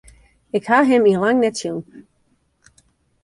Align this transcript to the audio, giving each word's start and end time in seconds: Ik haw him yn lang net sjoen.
Ik 0.57 0.63
haw 0.69 0.83
him 0.91 1.03
yn 1.11 1.21
lang 1.23 1.37
net 1.41 1.55
sjoen. 1.61 1.83